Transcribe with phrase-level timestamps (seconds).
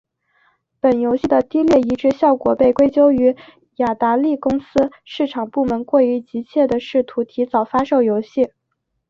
[0.79, 3.37] 本游戏低劣的移植效果被归咎于
[3.75, 8.49] 雅达利公司市场部门过于急切地试图提早发售游戏。